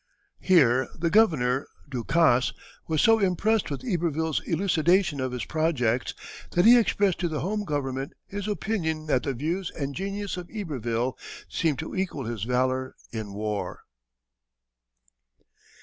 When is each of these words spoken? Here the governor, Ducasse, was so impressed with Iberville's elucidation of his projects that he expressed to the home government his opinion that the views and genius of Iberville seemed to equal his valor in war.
Here 0.39 0.89
the 0.97 1.11
governor, 1.11 1.67
Ducasse, 1.87 2.53
was 2.87 3.03
so 3.03 3.19
impressed 3.19 3.69
with 3.69 3.85
Iberville's 3.85 4.39
elucidation 4.47 5.21
of 5.21 5.31
his 5.31 5.45
projects 5.45 6.15
that 6.53 6.65
he 6.65 6.75
expressed 6.75 7.19
to 7.19 7.27
the 7.27 7.41
home 7.41 7.63
government 7.65 8.13
his 8.25 8.47
opinion 8.47 9.05
that 9.05 9.21
the 9.21 9.35
views 9.35 9.69
and 9.69 9.93
genius 9.93 10.37
of 10.37 10.49
Iberville 10.51 11.19
seemed 11.47 11.77
to 11.77 11.93
equal 11.95 12.23
his 12.23 12.45
valor 12.45 12.95
in 13.11 13.33
war. 13.33 13.81